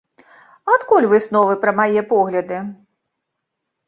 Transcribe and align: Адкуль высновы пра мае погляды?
Адкуль 0.75 1.07
высновы 1.11 1.53
пра 1.65 1.73
мае 1.79 2.01
погляды? 2.13 2.57